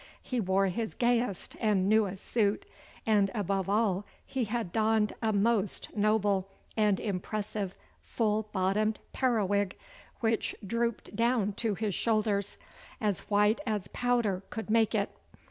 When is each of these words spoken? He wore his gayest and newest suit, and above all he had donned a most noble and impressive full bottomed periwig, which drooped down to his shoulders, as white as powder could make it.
He 0.23 0.39
wore 0.39 0.65
his 0.65 0.95
gayest 0.95 1.55
and 1.59 1.87
newest 1.87 2.25
suit, 2.25 2.65
and 3.05 3.29
above 3.35 3.69
all 3.69 4.03
he 4.25 4.45
had 4.45 4.71
donned 4.71 5.13
a 5.21 5.31
most 5.31 5.95
noble 5.95 6.49
and 6.75 6.99
impressive 6.99 7.75
full 8.01 8.49
bottomed 8.51 8.99
periwig, 9.13 9.77
which 10.19 10.55
drooped 10.65 11.15
down 11.15 11.53
to 11.53 11.75
his 11.75 11.93
shoulders, 11.93 12.57
as 12.99 13.19
white 13.29 13.61
as 13.67 13.89
powder 13.89 14.41
could 14.49 14.71
make 14.71 14.95
it. 14.95 15.11